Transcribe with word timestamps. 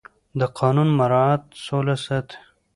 د 0.39 0.41
قانون 0.59 0.89
مراعت 0.99 1.43
سوله 1.65 1.95
ساتي 2.05 2.39